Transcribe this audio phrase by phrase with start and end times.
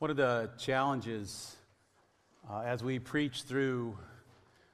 [0.00, 1.56] One of the challenges
[2.50, 3.98] uh, as we preach through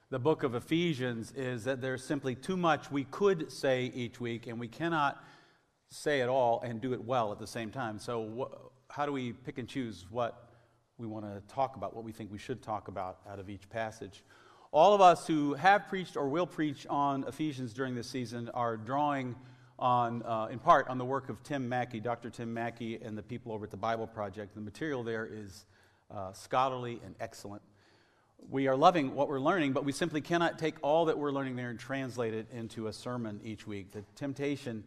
[0.09, 4.47] the book of Ephesians is that there's simply too much we could say each week,
[4.47, 5.21] and we cannot
[5.89, 7.99] say it all and do it well at the same time.
[7.99, 8.49] So,
[8.89, 10.47] wh- how do we pick and choose what
[10.97, 13.69] we want to talk about, what we think we should talk about out of each
[13.69, 14.23] passage?
[14.71, 18.77] All of us who have preached or will preach on Ephesians during this season are
[18.77, 19.35] drawing
[19.79, 22.29] on, uh, in part, on the work of Tim Mackie, Dr.
[22.29, 24.55] Tim Mackie, and the people over at the Bible Project.
[24.55, 25.65] The material there is
[26.09, 27.61] uh, scholarly and excellent.
[28.49, 31.55] We are loving what we're learning, but we simply cannot take all that we're learning
[31.55, 33.91] there and translate it into a sermon each week.
[33.91, 34.83] The temptation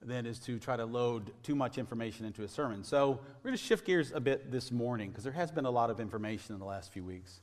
[0.00, 2.82] then is to try to load too much information into a sermon.
[2.82, 5.70] So we're going to shift gears a bit this morning because there has been a
[5.70, 7.40] lot of information in the last few weeks.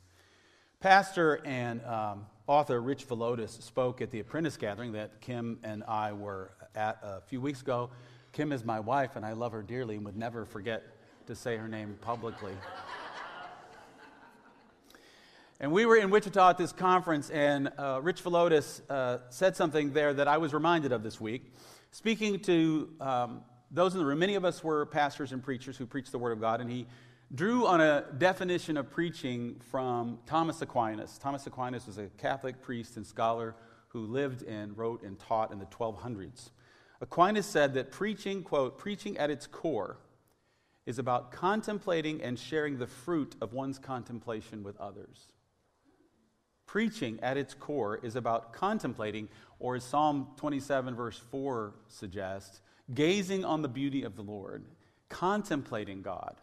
[0.81, 6.13] Pastor and um, author Rich Villodas spoke at the apprentice gathering that Kim and I
[6.13, 7.89] were at a few weeks ago.
[8.31, 10.83] Kim is my wife, and I love her dearly and would never forget
[11.27, 12.53] to say her name publicly.
[15.59, 19.91] and we were in Wichita at this conference, and uh, Rich Villodas uh, said something
[19.91, 21.53] there that I was reminded of this week.
[21.91, 25.85] Speaking to um, those in the room, many of us were pastors and preachers who
[25.85, 26.87] preach the Word of God, and he
[27.33, 31.19] drew on a definition of preaching from Thomas Aquinas.
[31.19, 33.55] Thomas Aquinas was a Catholic priest and scholar
[33.89, 36.49] who lived and wrote and taught in the 1200s.
[37.01, 39.97] Aquinas said that preaching, quote, preaching at its core
[40.85, 45.27] is about contemplating and sharing the fruit of one's contemplation with others.
[46.65, 52.61] Preaching at its core is about contemplating, or as Psalm 27, verse 4 suggests,
[52.93, 54.65] gazing on the beauty of the Lord,
[55.09, 56.35] contemplating God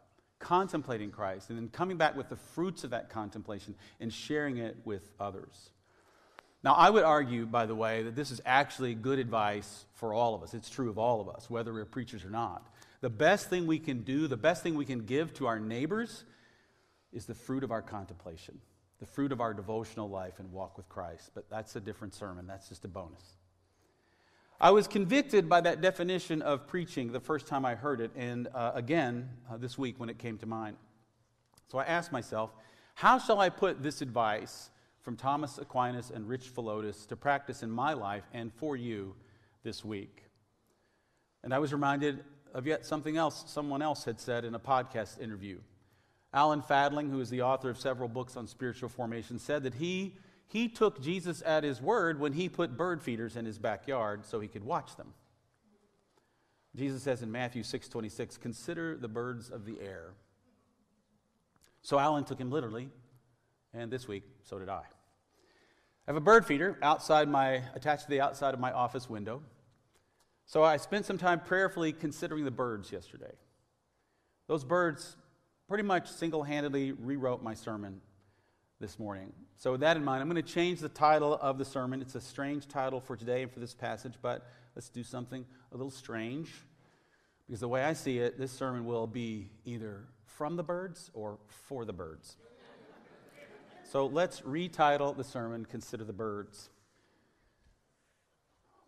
[0.47, 4.77] contemplating Christ, and then coming back with the fruits of that contemplation and sharing it
[4.85, 5.71] with others.
[6.63, 10.37] Now, I would argue, by the way, that this is actually good advice for all
[10.37, 10.55] of us.
[10.55, 12.65] It's true of all of us, whether we're preachers or not.
[13.01, 16.23] The best thing we can do, the best thing we can give to our neighbors
[17.13, 18.61] is the fruit of our contemplation,
[19.01, 21.33] the fruit of our devotional life and walk with Christ.
[21.35, 23.37] But that's a different sermon, that's just a bonus.
[24.59, 28.49] I was convicted by that definition of preaching the first time I heard it, and
[28.55, 30.79] uh, again uh, this week when it came to mind.
[31.69, 32.55] So I asked myself,
[32.95, 34.71] how shall I put this advice
[35.03, 39.15] from Thomas Aquinas and Rich Villodas to practice in my life and for you
[39.63, 40.23] this week?
[41.45, 42.25] And I was reminded
[42.55, 45.59] of yet something else someone else had said in a podcast interview.
[46.33, 50.15] Alan Fadling, who is the author of several books on spiritual formation, said that he
[50.47, 54.41] he took Jesus at his word when he put bird feeders in his backyard so
[54.41, 55.15] he could watch them.
[56.75, 60.15] Jesus says in Matthew 6:26, "Consider the birds of the air."
[61.81, 62.91] So Alan took him literally,
[63.73, 64.83] and this week so did I.
[64.83, 64.87] I
[66.07, 69.43] have a bird feeder outside my attached to the outside of my office window.
[70.45, 73.37] So I spent some time prayerfully considering the birds yesterday.
[74.47, 75.17] Those birds
[75.67, 78.01] pretty much single-handedly rewrote my sermon
[78.81, 79.33] this morning.
[79.57, 82.03] So, with that in mind, I'm going to change the title of the sermon.
[82.03, 85.77] It's a strange title for today and for this passage, but let's do something a
[85.77, 86.53] little strange.
[87.47, 91.39] Because the way I see it, this sermon will be either from the birds or
[91.49, 92.37] for the birds.
[93.91, 96.69] so, let's retitle the sermon Consider the Birds.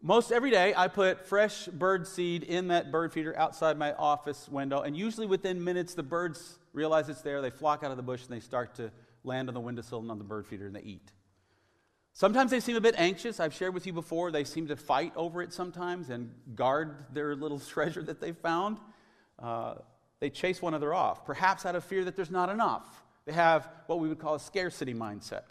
[0.03, 4.49] Most every day, I put fresh bird seed in that bird feeder outside my office
[4.49, 7.41] window, and usually within minutes, the birds realize it's there.
[7.41, 8.93] They flock out of the bush and they start to
[9.29, 11.13] land on the windowsill and on the bird feeder and they eat.
[12.13, 13.39] Sometimes they seem a bit anxious.
[13.39, 17.37] I've shared with you before, they seem to fight over it sometimes and guard their
[17.37, 18.79] little treasure that they found.
[19.39, 19.75] Uh,
[20.19, 23.05] they chase one another off, perhaps out of fear that there's not enough.
[23.25, 25.45] They have what we would call a scarcity mindset.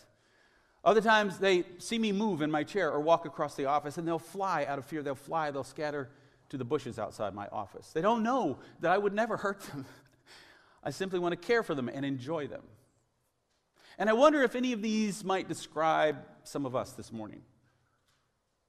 [0.84, 4.08] Other times they see me move in my chair or walk across the office and
[4.08, 5.02] they'll fly out of fear.
[5.04, 6.09] They'll fly, they'll scatter
[6.50, 7.92] to the bushes outside my office.
[7.94, 9.86] They don't know that I would never hurt them.
[10.84, 12.64] I simply want to care for them and enjoy them.
[13.97, 17.41] And I wonder if any of these might describe some of us this morning.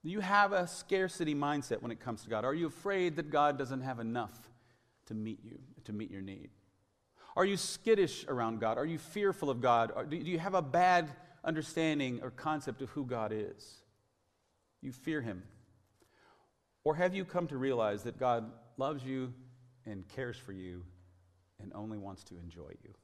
[0.02, 2.44] Do you have a scarcity mindset when it comes to God?
[2.44, 4.50] Are you afraid that God doesn't have enough
[5.06, 6.50] to meet you, to meet your need?
[7.36, 8.78] Are you skittish around God?
[8.78, 10.08] Are you fearful of God?
[10.08, 11.10] do you have a bad
[11.44, 13.82] understanding or concept of who God is?
[14.80, 15.42] You fear Him.
[16.84, 19.32] Or have you come to realize that God loves you
[19.84, 20.84] and cares for you
[21.60, 22.94] and only wants to enjoy you?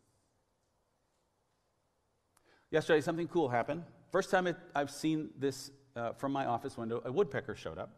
[2.75, 3.85] Yesterday, something cool happened.
[4.11, 7.91] First time it, I've seen this uh, from my office window, a woodpecker showed up.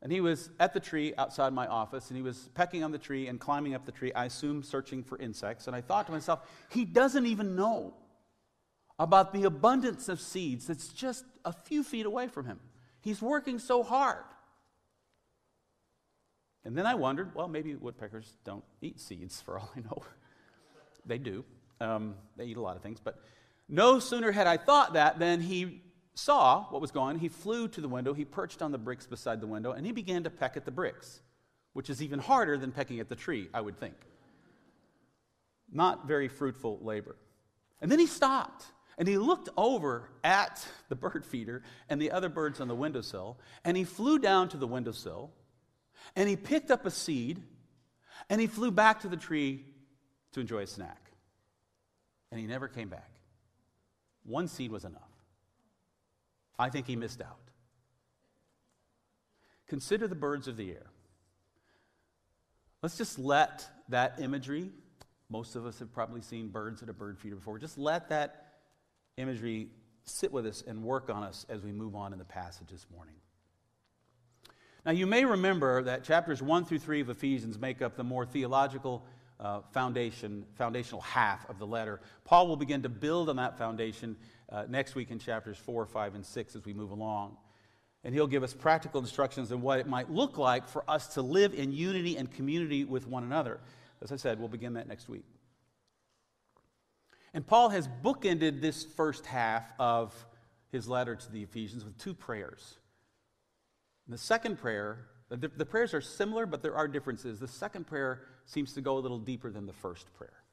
[0.00, 2.98] And he was at the tree outside my office, and he was pecking on the
[2.98, 5.66] tree and climbing up the tree, I assume searching for insects.
[5.66, 7.92] And I thought to myself, he doesn't even know
[8.98, 12.60] about the abundance of seeds that's just a few feet away from him.
[13.02, 14.24] He's working so hard.
[16.64, 20.02] And then I wondered, well, maybe woodpeckers don't eat seeds for all I know.
[21.04, 21.44] they do.
[21.82, 22.98] Um, they eat a lot of things.
[22.98, 23.18] But
[23.68, 25.82] no sooner had I thought that than he
[26.14, 27.18] saw what was going on.
[27.18, 29.92] He flew to the window, he perched on the bricks beside the window, and he
[29.92, 31.20] began to peck at the bricks,
[31.72, 33.94] which is even harder than pecking at the tree, I would think.
[35.72, 37.16] Not very fruitful labor.
[37.80, 38.64] And then he stopped
[38.96, 43.38] and he looked over at the bird feeder and the other birds on the windowsill,
[43.64, 45.32] and he flew down to the windowsill
[46.14, 47.42] and he picked up a seed
[48.30, 49.64] and he flew back to the tree
[50.32, 51.10] to enjoy a snack.
[52.30, 53.13] And he never came back.
[54.24, 55.02] One seed was enough.
[56.58, 57.38] I think he missed out.
[59.66, 60.86] Consider the birds of the air.
[62.82, 64.70] Let's just let that imagery,
[65.30, 68.52] most of us have probably seen birds at a bird feeder before, just let that
[69.16, 69.68] imagery
[70.04, 72.86] sit with us and work on us as we move on in the passage this
[72.94, 73.14] morning.
[74.84, 78.26] Now, you may remember that chapters 1 through 3 of Ephesians make up the more
[78.26, 79.06] theological
[79.40, 82.00] uh, foundation, foundational half of the letter.
[82.24, 84.16] Paul will begin to build on that foundation
[84.50, 87.36] uh, next week in chapters 4, 5, and 6 as we move along.
[88.04, 91.22] And he'll give us practical instructions on what it might look like for us to
[91.22, 93.60] live in unity and community with one another.
[94.02, 95.24] As I said, we'll begin that next week.
[97.32, 100.14] And Paul has bookended this first half of
[100.70, 102.78] his letter to the Ephesians with two prayers.
[104.06, 107.40] The second prayer, Uh, the, the, prayers are similar, but there are differences.
[107.40, 110.44] The second prayer seems to go a little deeper than the first prayer.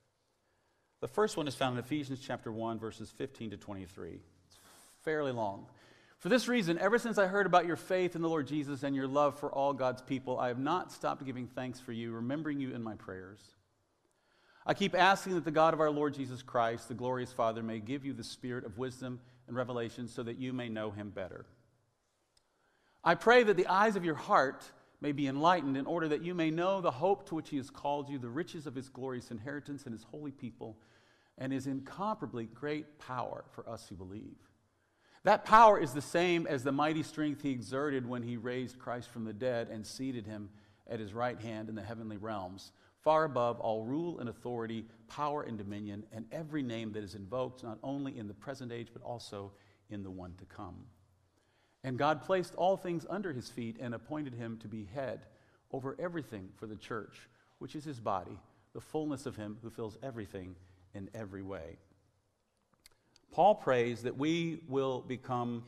[1.01, 4.10] The first one is found in Ephesians chapter 1, verses 15 to 23.
[4.48, 4.57] It's
[5.04, 5.68] fairly long.
[6.18, 8.95] For this reason, ever since I heard about your faith in the Lord Jesus and
[8.95, 12.60] your love for all God's people, I have not stopped giving thanks for you, remembering
[12.60, 13.39] you in my prayers.
[14.66, 17.80] I keep asking that the God of our Lord Jesus Christ, the glorious Father, may
[17.80, 21.45] give you the spirit of wisdom and revelation so that you may know him better.
[23.03, 24.63] I pray that the eyes of your heart
[25.01, 27.71] may be enlightened in order that you may know the hope to which he has
[27.71, 30.77] called you, the riches of his glorious inheritance in his holy people,
[31.38, 34.38] and his incomparably great power for us who believe.
[35.24, 39.09] That power is the same as the mighty strength he exerted when he raised Christ
[39.09, 40.50] from the dead and seated him
[40.88, 42.71] at his right hand in the heavenly realms,
[43.04, 47.63] far above all rule and authority, power and dominion, and every name that is invoked,
[47.63, 49.51] not only in the present age, but also
[49.89, 50.75] in the one to come.
[51.83, 55.25] And God placed all things under his feet and appointed him to be head
[55.72, 57.28] over everything for the church,
[57.60, 58.38] which is his body,
[58.74, 60.56] the fullness of him who fills everything
[60.94, 61.78] in every way.
[63.31, 65.63] Paul prays that we will become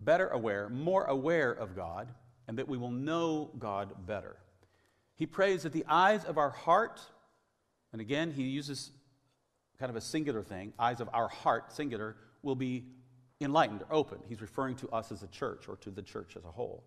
[0.00, 2.08] better aware, more aware of God,
[2.48, 4.36] and that we will know God better.
[5.14, 7.00] He prays that the eyes of our heart,
[7.92, 8.90] and again, he uses
[9.78, 12.84] kind of a singular thing, eyes of our heart, singular, will be
[13.40, 14.18] enlightened or open.
[14.28, 16.84] He's referring to us as a church or to the church as a whole.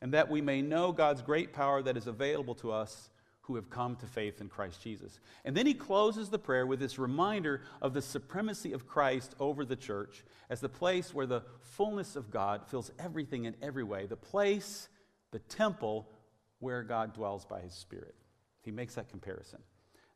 [0.00, 3.10] And that we may know God's great power that is available to us
[3.42, 5.20] who have come to faith in Christ Jesus.
[5.44, 9.66] And then he closes the prayer with this reminder of the supremacy of Christ over
[9.66, 14.06] the church as the place where the fullness of God fills everything in every way,
[14.06, 14.88] the place,
[15.30, 16.08] the temple
[16.58, 18.14] where God dwells by his Spirit.
[18.62, 19.60] He makes that comparison.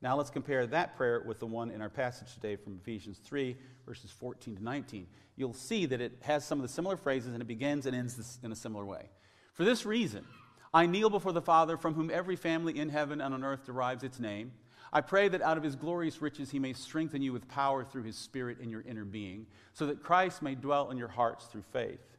[0.01, 3.57] Now let's compare that prayer with the one in our passage today from Ephesians 3,
[3.85, 5.09] verses 14 to 19.
[5.35, 8.39] You'll see that it has some of the similar phrases and it begins and ends
[8.43, 9.11] in a similar way.
[9.55, 10.25] For this reason,
[10.73, 14.05] I kneel before the Father, from whom every family in heaven and on earth derives
[14.05, 14.53] its name.
[14.93, 18.05] I pray that out of his glorious riches he may strengthen you with power through
[18.05, 21.65] his Spirit in your inner being, so that Christ may dwell in your hearts through
[21.73, 22.17] faith.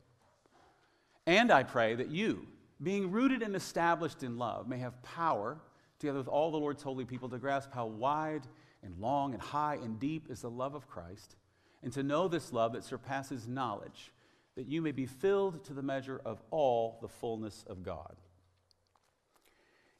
[1.26, 2.46] And I pray that you,
[2.82, 5.60] being rooted and established in love, may have power
[6.00, 8.44] together with all the Lord's holy people, to grasp how wide
[8.84, 11.36] and long and high and deep is the love of Christ,
[11.84, 14.12] and to know this love that surpasses knowledge,
[14.56, 18.16] that you may be filled to the measure of all the fullness of God.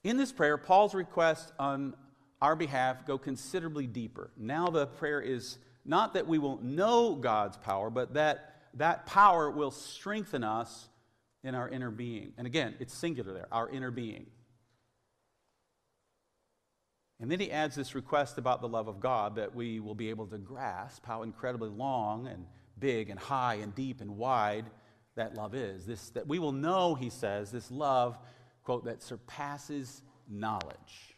[0.04, 1.94] In this prayer, Paul's request on
[2.42, 4.32] our behalf go considerably deeper.
[4.38, 9.50] Now the prayer is not that we will know God's power, but that that power
[9.50, 10.90] will strengthen us
[11.44, 12.34] in our inner being.
[12.38, 14.28] And again, it's singular there, our inner being.
[17.20, 20.10] And then he adds this request about the love of God that we will be
[20.10, 22.46] able to grasp how incredibly long and
[22.80, 24.66] big and high and deep and wide
[25.16, 25.86] that love is.
[25.86, 28.18] This, that we will know, he says, this love,
[28.64, 31.18] quote, that surpasses knowledge.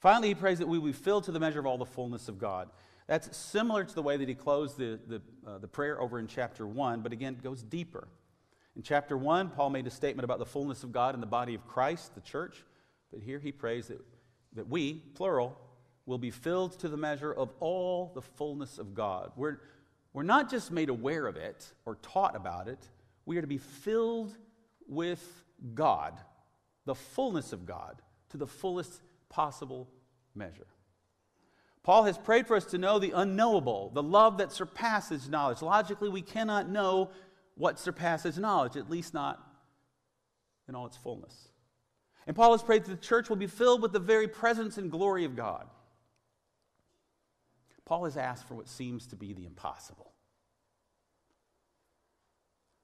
[0.00, 2.28] Finally, he prays that we will be filled to the measure of all the fullness
[2.28, 2.68] of God.
[3.08, 6.26] That's similar to the way that he closed the, the, uh, the prayer over in
[6.26, 8.08] chapter 1, but again, it goes deeper.
[8.76, 11.54] In chapter 1, Paul made a statement about the fullness of God in the body
[11.54, 12.64] of Christ, the church,
[13.12, 14.00] but here he prays that
[14.54, 15.58] that we, plural,
[16.06, 19.32] will be filled to the measure of all the fullness of God.
[19.36, 19.58] We're,
[20.12, 22.88] we're not just made aware of it or taught about it,
[23.26, 24.36] we are to be filled
[24.86, 25.44] with
[25.74, 26.18] God,
[26.84, 29.88] the fullness of God, to the fullest possible
[30.34, 30.66] measure.
[31.82, 35.60] Paul has prayed for us to know the unknowable, the love that surpasses knowledge.
[35.62, 37.10] Logically, we cannot know
[37.56, 39.38] what surpasses knowledge, at least not
[40.66, 41.48] in all its fullness.
[42.26, 44.90] And Paul has prayed that the church will be filled with the very presence and
[44.90, 45.66] glory of God.
[47.84, 50.12] Paul has asked for what seems to be the impossible.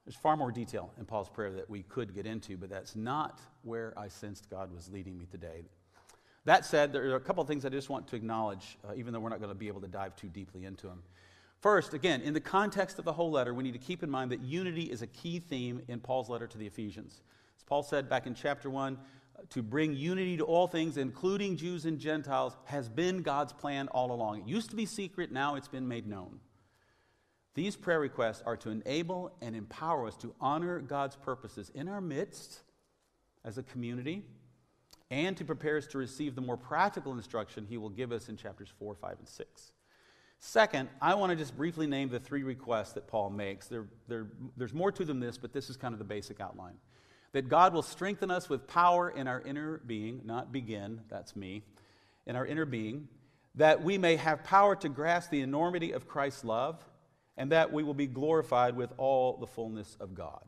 [0.04, 3.40] There's far more detail in Paul's prayer that we could get into, but that's not
[3.62, 5.62] where I sensed God was leading me today.
[6.46, 9.12] That said, there are a couple of things I just want to acknowledge, uh, even
[9.12, 11.02] though we're not going to be able to dive too deeply into them.
[11.60, 14.32] First, again, in the context of the whole letter, we need to keep in mind
[14.32, 17.20] that unity is a key theme in Paul's letter to the Ephesians.
[17.58, 18.98] As Paul said back in chapter 1, uh,
[19.50, 24.12] to bring unity to all things, including Jews and Gentiles, has been God's plan all
[24.12, 24.40] along.
[24.40, 26.40] It used to be secret, now it's been made known.
[27.54, 32.00] These prayer requests are to enable and empower us to honor God's purposes in our
[32.00, 32.60] midst
[33.44, 34.24] as a community
[35.10, 38.36] and to prepare us to receive the more practical instruction he will give us in
[38.36, 39.72] chapters 4, 5, and 6.
[40.38, 43.66] Second, I want to just briefly name the three requests that Paul makes.
[43.66, 46.40] There, there, there's more to them than this, but this is kind of the basic
[46.40, 46.76] outline.
[47.32, 51.62] That God will strengthen us with power in our inner being, not begin, that's me,
[52.26, 53.08] in our inner being,
[53.54, 56.84] that we may have power to grasp the enormity of Christ's love,
[57.36, 60.44] and that we will be glorified with all the fullness of God.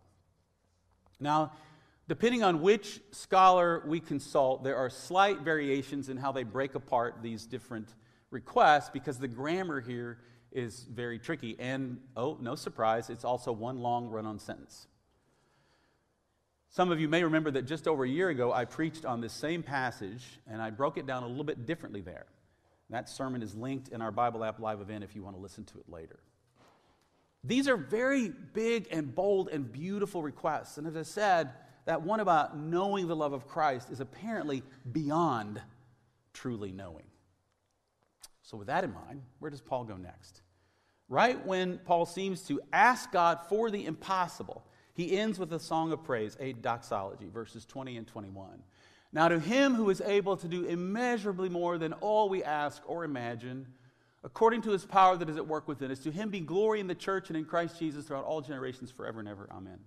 [1.20, 1.52] Now,
[2.08, 7.22] Depending on which scholar we consult, there are slight variations in how they break apart
[7.22, 7.94] these different
[8.30, 10.18] requests because the grammar here
[10.50, 11.56] is very tricky.
[11.58, 14.88] And, oh, no surprise, it's also one long run on sentence.
[16.72, 19.34] Some of you may remember that just over a year ago, I preached on this
[19.34, 22.24] same passage, and I broke it down a little bit differently there.
[22.88, 25.64] That sermon is linked in our Bible app live event if you want to listen
[25.64, 26.18] to it later.
[27.44, 30.78] These are very big and bold and beautiful requests.
[30.78, 31.50] And as I said,
[31.84, 34.62] that one about knowing the love of Christ is apparently
[34.92, 35.60] beyond
[36.32, 37.04] truly knowing.
[38.40, 40.40] So, with that in mind, where does Paul go next?
[41.10, 44.64] Right when Paul seems to ask God for the impossible,
[44.94, 48.62] he ends with a song of praise, a doxology, verses 20 and 21.
[49.12, 53.04] Now, to him who is able to do immeasurably more than all we ask or
[53.04, 53.66] imagine,
[54.24, 56.86] according to his power that is at work within us, to him be glory in
[56.86, 59.48] the church and in Christ Jesus throughout all generations, forever and ever.
[59.52, 59.78] Amen.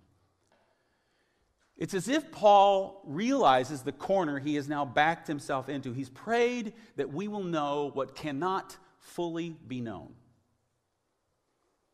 [1.77, 5.91] It's as if Paul realizes the corner he has now backed himself into.
[5.91, 10.13] He's prayed that we will know what cannot fully be known.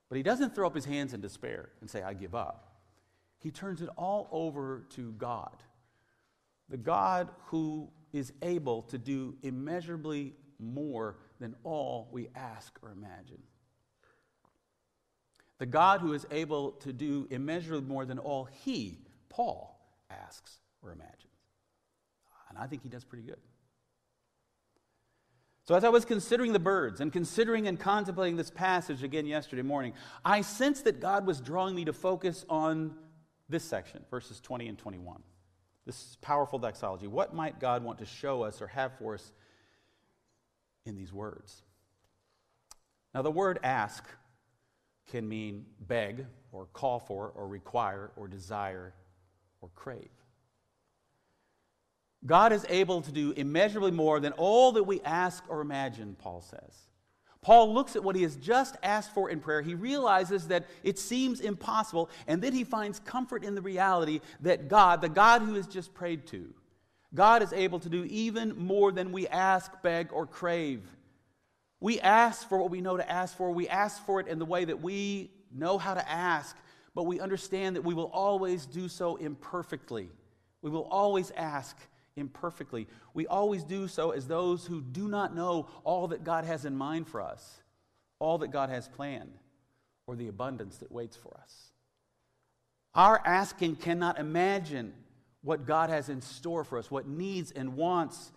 [0.10, 2.71] But he doesn't throw up his hands in despair and say, I give up.
[3.42, 5.64] He turns it all over to God,
[6.70, 13.42] the God who is able to do immeasurably more than all we ask or imagine.
[15.58, 19.00] The God who is able to do immeasurably more than all he
[19.32, 19.80] Paul
[20.10, 21.26] asks or imagines.
[22.50, 23.38] And I think he does pretty good.
[25.64, 29.62] So, as I was considering the birds and considering and contemplating this passage again yesterday
[29.62, 29.94] morning,
[30.26, 32.96] I sensed that God was drawing me to focus on
[33.52, 35.22] this section, verses 20 and 21.
[35.86, 37.08] This powerful doxology.
[37.08, 39.32] What might God want to show us or have for us
[40.86, 41.64] in these words?
[43.14, 44.06] Now, the word ask
[45.10, 48.94] can mean beg or call for or require or desire
[49.60, 50.10] or crave.
[52.26, 56.42] God is able to do immeasurably more than all that we ask or imagine, Paul
[56.42, 56.91] says.
[57.42, 59.62] Paul looks at what he has just asked for in prayer.
[59.62, 64.68] He realizes that it seems impossible, and then he finds comfort in the reality that
[64.68, 66.54] God, the God who has just prayed to,
[67.14, 70.84] God is able to do even more than we ask, beg, or crave.
[71.80, 73.52] We ask for what we know to ask for.
[73.52, 76.56] We ask for it in the way that we know how to ask
[76.94, 80.10] but we understand that we will always do so imperfectly.
[80.62, 81.78] We will always ask
[82.16, 82.88] imperfectly.
[83.14, 86.76] We always do so as those who do not know all that God has in
[86.76, 87.62] mind for us,
[88.20, 89.38] all that God has planned,
[90.08, 91.72] or the abundance that waits for us.
[92.94, 94.94] Our asking cannot imagine
[95.42, 98.32] what God has in store for us, what needs and wants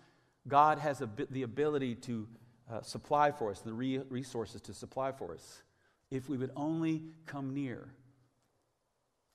[0.47, 2.29] God has the ability to
[2.71, 5.63] uh, supply for us, the re- resources to supply for us,
[6.11, 7.89] if we would only come near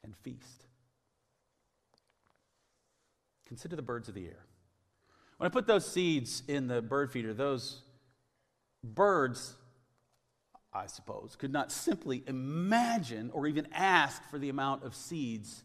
[0.04, 0.69] and feast.
[3.50, 4.46] Consider the birds of the air.
[5.38, 7.82] When I put those seeds in the bird feeder, those
[8.84, 9.56] birds,
[10.72, 15.64] I suppose, could not simply imagine or even ask for the amount of seeds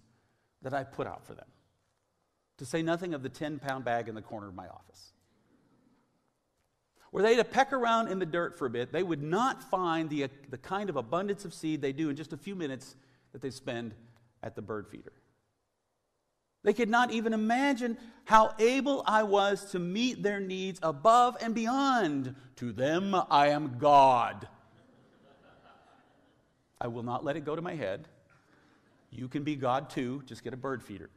[0.62, 1.46] that I put out for them,
[2.56, 5.12] to say nothing of the 10 pound bag in the corner of my office.
[7.12, 10.08] Were they to peck around in the dirt for a bit, they would not find
[10.08, 12.96] the, the kind of abundance of seed they do in just a few minutes
[13.32, 13.94] that they spend
[14.42, 15.12] at the bird feeder.
[16.64, 21.54] They could not even imagine how able I was to meet their needs above and
[21.54, 22.34] beyond.
[22.56, 24.48] To them, I am God.
[26.80, 28.08] I will not let it go to my head.
[29.10, 31.10] You can be God too, just get a bird feeder.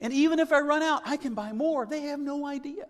[0.00, 1.86] And even if I run out, I can buy more.
[1.86, 2.86] They have no idea.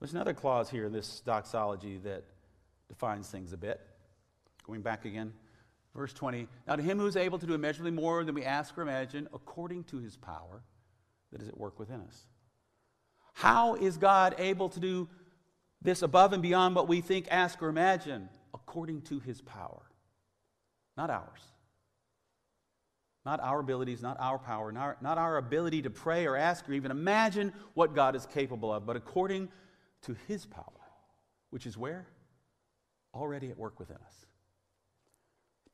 [0.00, 2.24] There's another clause here in this doxology that
[2.88, 3.80] defines things a bit.
[4.66, 5.32] Going back again,
[5.94, 6.48] verse 20.
[6.66, 9.28] Now, to him who is able to do immeasurably more than we ask or imagine,
[9.32, 10.62] according to his power
[11.32, 12.26] that is at work within us.
[13.34, 15.08] How is God able to do
[15.82, 18.28] this above and beyond what we think, ask, or imagine?
[18.54, 19.82] According to his power,
[20.96, 21.40] not ours.
[23.26, 26.74] Not our abilities, not our power, not, not our ability to pray or ask or
[26.74, 29.48] even imagine what God is capable of, but according
[30.02, 30.64] to his power,
[31.50, 32.06] which is where?
[33.14, 34.23] Already at work within us.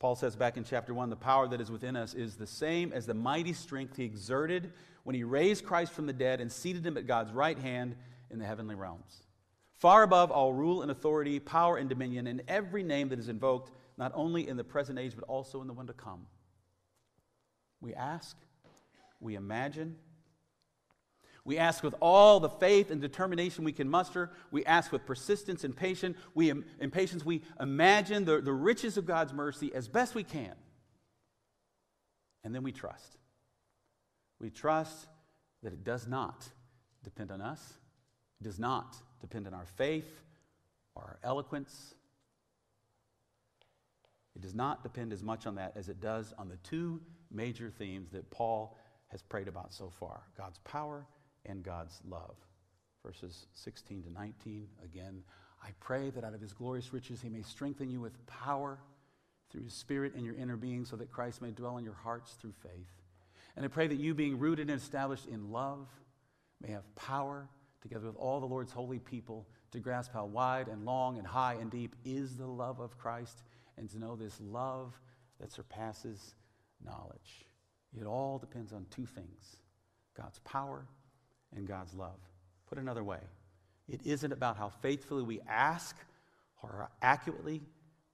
[0.01, 2.91] Paul says back in chapter 1 the power that is within us is the same
[2.91, 6.83] as the mighty strength he exerted when he raised Christ from the dead and seated
[6.83, 7.95] him at God's right hand
[8.31, 9.21] in the heavenly realms.
[9.73, 13.69] Far above all rule and authority, power and dominion, and every name that is invoked,
[13.95, 16.25] not only in the present age, but also in the one to come.
[17.79, 18.35] We ask,
[19.19, 19.97] we imagine,
[21.43, 24.31] we ask with all the faith and determination we can muster.
[24.51, 26.17] We ask with persistence and patience.
[26.35, 30.53] We, in patience, we imagine the, the riches of God's mercy as best we can.
[32.43, 33.17] And then we trust.
[34.39, 35.07] We trust
[35.63, 36.47] that it does not
[37.03, 37.73] depend on us,
[38.39, 40.21] it does not depend on our faith
[40.95, 41.95] or our eloquence.
[44.35, 47.69] It does not depend as much on that as it does on the two major
[47.69, 48.77] themes that Paul
[49.09, 51.05] has prayed about so far God's power
[51.45, 52.35] and God's love.
[53.05, 55.23] Verses 16 to 19, again,
[55.63, 58.79] I pray that out of his glorious riches he may strengthen you with power
[59.51, 62.33] through his spirit in your inner being, so that Christ may dwell in your hearts
[62.33, 63.01] through faith.
[63.55, 65.87] And I pray that you, being rooted and established in love,
[66.61, 67.49] may have power,
[67.81, 71.55] together with all the Lord's holy people, to grasp how wide and long and high
[71.55, 73.43] and deep is the love of Christ,
[73.77, 74.93] and to know this love
[75.39, 76.35] that surpasses
[76.83, 77.45] knowledge.
[77.99, 79.57] It all depends on two things
[80.15, 80.87] God's power
[81.55, 82.19] and God's love.
[82.69, 83.19] Put another way,
[83.89, 85.95] it isn't about how faithfully we ask
[86.61, 87.61] or how accurately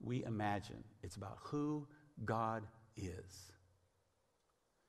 [0.00, 0.82] we imagine.
[1.02, 1.86] It's about who
[2.24, 2.64] God
[2.96, 3.52] is.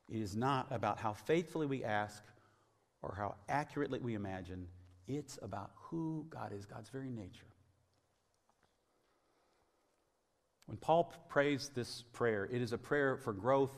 [0.09, 2.23] It is not about how faithfully we ask
[3.01, 4.67] or how accurately we imagine.
[5.07, 7.45] It's about who God is, God's very nature.
[10.65, 13.75] When Paul prays this prayer, it is a prayer for growth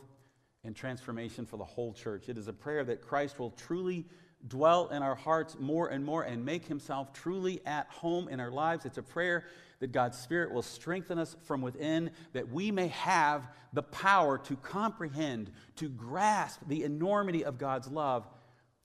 [0.64, 2.28] and transformation for the whole church.
[2.28, 4.06] It is a prayer that Christ will truly
[4.48, 8.52] dwell in our hearts more and more and make himself truly at home in our
[8.52, 8.86] lives.
[8.86, 9.46] It's a prayer
[9.80, 14.56] that God's Spirit will strengthen us from within, that we may have the power to
[14.58, 18.28] comprehend, to grasp the enormity of God's love,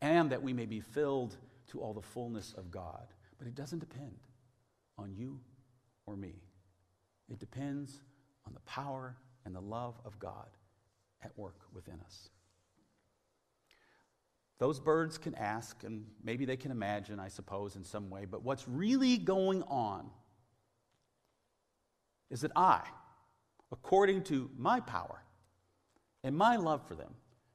[0.00, 1.36] and that we may be filled
[1.68, 3.06] to all the fullness of God.
[3.38, 4.16] But it doesn't depend
[4.98, 5.40] on you
[6.06, 6.34] or me,
[7.28, 8.00] it depends
[8.46, 10.46] on the power and the love of God
[11.22, 12.30] at work within us.
[14.58, 18.42] Those birds can ask, and maybe they can imagine, I suppose, in some way, but
[18.42, 20.10] what's really going on
[22.30, 22.80] is that I,
[23.70, 25.22] according to my power
[26.24, 27.14] and my love for them,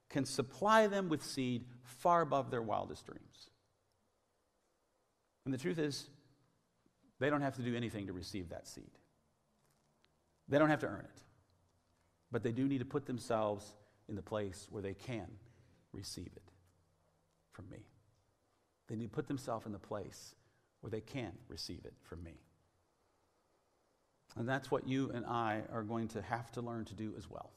[0.09, 3.49] can supply them with seed far above their wildest dreams.
[5.45, 6.07] And the truth is,
[7.19, 8.91] they don't have to do anything to receive that seed.
[10.47, 11.21] They don't have to earn it.
[12.31, 13.65] But they do need to put themselves
[14.07, 15.27] in the place where they can
[15.93, 16.50] receive it
[17.51, 17.85] from me.
[18.87, 20.35] They need to put themselves in the place
[20.81, 22.41] where they can receive it from me.
[24.35, 27.29] And that's what you and I are going to have to learn to do as
[27.29, 27.51] well.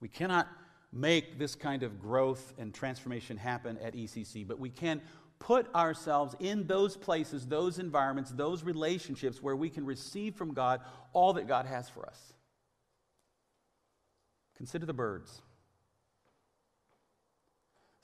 [0.00, 0.48] We cannot
[0.92, 5.00] make this kind of growth and transformation happen at ECC, but we can
[5.38, 10.80] put ourselves in those places, those environments, those relationships where we can receive from God
[11.12, 12.32] all that God has for us.
[14.56, 15.42] Consider the birds.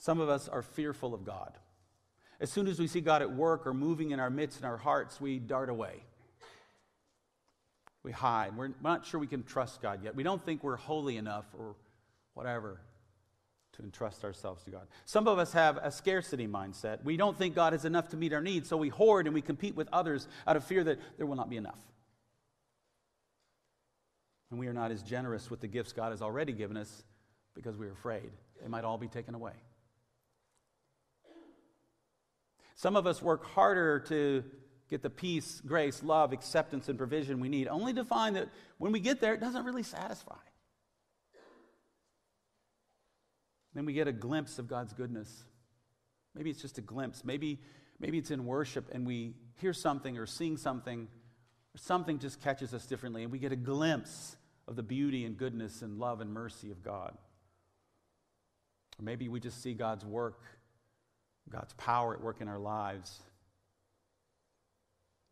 [0.03, 1.53] Some of us are fearful of God.
[2.41, 4.77] As soon as we see God at work or moving in our midst in our
[4.77, 6.03] hearts, we dart away.
[8.03, 8.57] We hide.
[8.57, 10.17] We're not sure we can trust God yet.
[10.17, 11.77] We don't think we're holy enough or
[12.35, 12.81] whatever
[13.75, 14.89] to entrust ourselves to God.
[15.05, 17.05] Some of us have a scarcity mindset.
[17.05, 19.41] We don't think God is enough to meet our needs, so we hoard and we
[19.41, 21.79] compete with others out of fear that there will not be enough.
[24.51, 27.05] And we are not as generous with the gifts God has already given us
[27.55, 29.53] because we're afraid they might all be taken away.
[32.75, 34.45] Some of us work harder to
[34.89, 38.93] get the peace, grace, love, acceptance, and provision we need, only to find that when
[38.93, 40.37] we get there, it doesn't really satisfy.
[43.75, 45.45] Then we get a glimpse of God's goodness.
[46.35, 47.25] Maybe it's just a glimpse.
[47.25, 47.59] Maybe,
[48.01, 51.09] maybe it's in worship and we hear something or sing something,
[51.75, 54.37] or something just catches us differently, and we get a glimpse
[54.69, 57.17] of the beauty and goodness and love and mercy of God.
[58.99, 60.43] Or maybe we just see God's work,
[61.51, 63.21] God's power at work in our lives.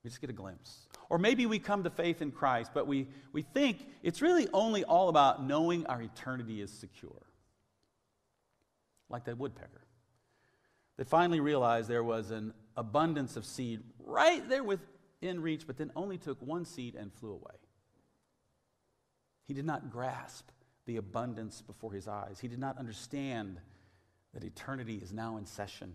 [0.02, 0.86] We just get a glimpse.
[1.08, 4.84] Or maybe we come to faith in Christ, but we, we think it's really only
[4.84, 7.22] all about knowing our eternity is secure.
[9.08, 9.82] Like that woodpecker
[10.96, 15.90] that finally realized there was an abundance of seed right there within reach, but then
[15.96, 17.56] only took one seed and flew away.
[19.46, 20.48] He did not grasp
[20.84, 22.38] the abundance before his eyes.
[22.40, 23.60] He did not understand
[24.34, 25.94] that eternity is now in session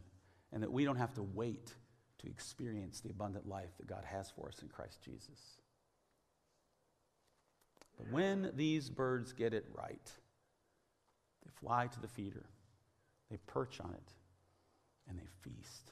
[0.52, 1.74] and that we don't have to wait
[2.20, 5.58] to experience the abundant life that God has for us in Christ Jesus.
[7.98, 10.12] But when these birds get it right,
[11.44, 12.46] they fly to the feeder,
[13.30, 14.12] they perch on it,
[15.08, 15.92] and they feast.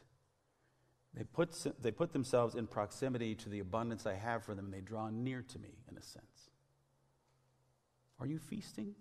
[1.13, 4.73] They put, they put themselves in proximity to the abundance I have for them, and
[4.73, 6.49] they draw near to me, in a sense.
[8.19, 8.95] Are you feasting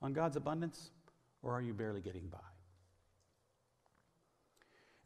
[0.00, 0.90] on God's abundance,
[1.42, 2.38] or are you barely getting by?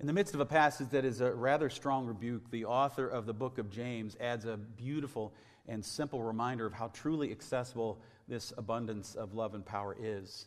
[0.00, 3.24] In the midst of a passage that is a rather strong rebuke, the author of
[3.24, 5.32] the book of James adds a beautiful
[5.68, 10.46] and simple reminder of how truly accessible this abundance of love and power is.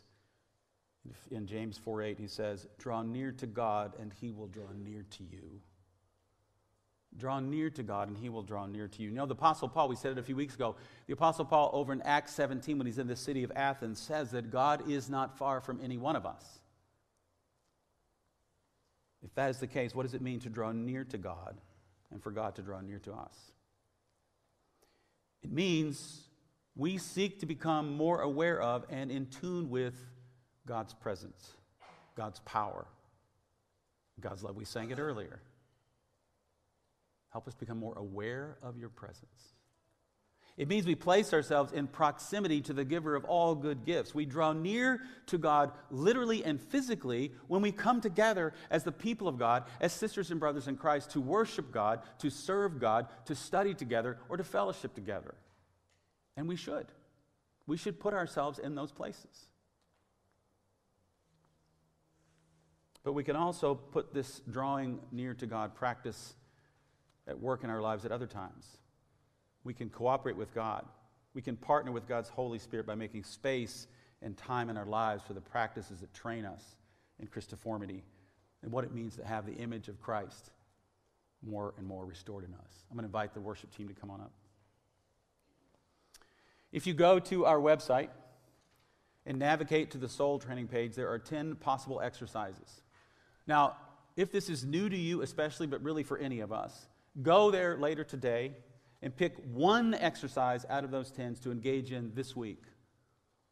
[1.30, 5.06] In James 4 8, he says, Draw near to God, and he will draw near
[5.10, 5.60] to you.
[7.16, 9.08] Draw near to God, and he will draw near to you.
[9.08, 11.70] You know, the Apostle Paul, we said it a few weeks ago, the Apostle Paul
[11.72, 15.08] over in Acts 17, when he's in the city of Athens, says that God is
[15.08, 16.44] not far from any one of us.
[19.24, 21.56] If that is the case, what does it mean to draw near to God
[22.12, 23.36] and for God to draw near to us?
[25.42, 26.20] It means
[26.76, 29.94] we seek to become more aware of and in tune with
[30.66, 31.52] God's presence,
[32.14, 32.86] God's power,
[34.20, 34.56] God's love.
[34.56, 35.40] We sang it earlier.
[37.36, 39.52] Help us become more aware of your presence.
[40.56, 44.14] It means we place ourselves in proximity to the giver of all good gifts.
[44.14, 49.28] We draw near to God literally and physically when we come together as the people
[49.28, 53.34] of God, as sisters and brothers in Christ, to worship God, to serve God, to
[53.34, 55.34] study together, or to fellowship together.
[56.38, 56.86] And we should.
[57.66, 59.50] We should put ourselves in those places.
[63.04, 66.34] But we can also put this drawing near to God practice
[67.26, 68.78] at work in our lives at other times.
[69.64, 70.84] We can cooperate with God.
[71.34, 73.88] We can partner with God's Holy Spirit by making space
[74.22, 76.76] and time in our lives for the practices that train us
[77.20, 78.02] in Christiformity
[78.62, 80.50] and what it means to have the image of Christ
[81.46, 82.84] more and more restored in us.
[82.90, 84.32] I'm going to invite the worship team to come on up.
[86.72, 88.08] If you go to our website
[89.24, 92.82] and navigate to the soul training page, there are 10 possible exercises.
[93.46, 93.76] Now,
[94.16, 96.86] if this is new to you, especially, but really for any of us,
[97.22, 98.52] go there later today
[99.02, 102.62] and pick one exercise out of those 10s to engage in this week.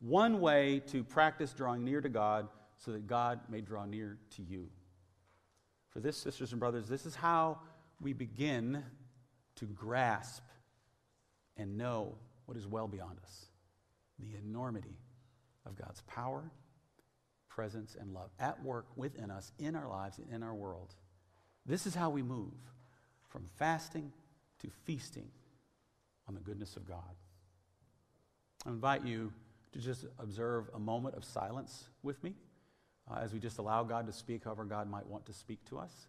[0.00, 4.42] One way to practice drawing near to God so that God may draw near to
[4.42, 4.68] you.
[5.90, 7.58] For this, sisters and brothers, this is how
[8.00, 8.82] we begin
[9.56, 10.42] to grasp
[11.56, 13.46] and know what is well beyond us
[14.20, 14.96] the enormity
[15.66, 16.50] of God's power,
[17.48, 20.94] presence, and love at work within us, in our lives, and in our world.
[21.66, 22.52] This is how we move
[23.34, 24.12] from fasting
[24.60, 25.26] to feasting
[26.28, 27.16] on the goodness of God.
[28.64, 29.32] I invite you
[29.72, 32.34] to just observe a moment of silence with me
[33.10, 35.78] uh, as we just allow God to speak however God might want to speak to
[35.78, 36.06] us.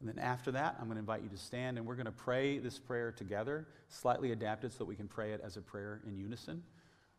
[0.00, 2.12] And then after that, I'm going to invite you to stand and we're going to
[2.12, 6.02] pray this prayer together, slightly adapted so that we can pray it as a prayer
[6.06, 6.62] in unison.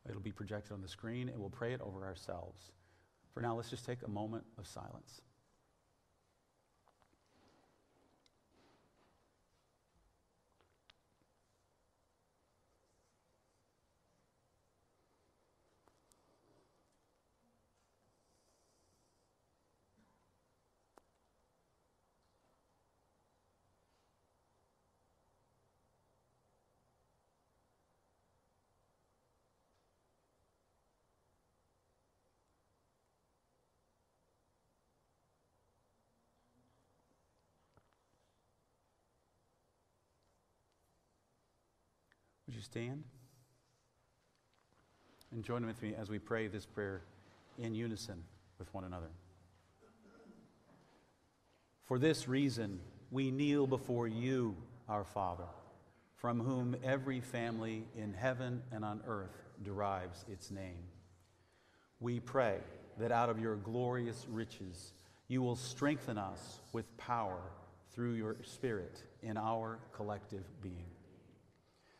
[0.07, 2.71] It'll be projected on the screen and we'll pray it over ourselves.
[3.33, 5.21] For now, let's just take a moment of silence.
[42.49, 43.03] Would you stand?
[45.31, 47.03] And join with me as we pray this prayer
[47.59, 48.23] in unison
[48.57, 49.11] with one another.
[51.83, 52.79] For this reason,
[53.11, 54.57] we kneel before you,
[54.87, 55.43] our Father,
[56.15, 60.87] from whom every family in heaven and on earth derives its name.
[61.99, 62.57] We pray
[62.97, 64.93] that out of your glorious riches
[65.27, 67.41] you will strengthen us with power
[67.91, 70.89] through your Spirit in our collective being,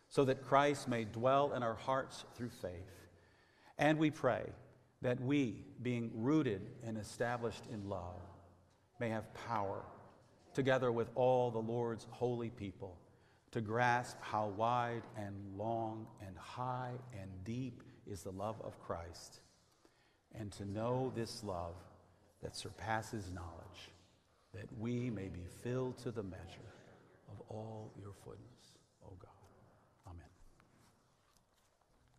[0.09, 3.07] so that Christ may dwell in our hearts through faith.
[3.77, 4.43] And we pray
[5.01, 8.19] that we, being rooted and established in love,
[8.99, 9.83] may have power,
[10.53, 12.97] together with all the Lord's holy people,
[13.51, 19.39] to grasp how wide and long and high and deep is the love of Christ,
[20.35, 21.75] and to know this love
[22.43, 23.91] that surpasses knowledge,
[24.53, 26.73] that we may be filled to the measure
[27.29, 28.58] of all your fullness.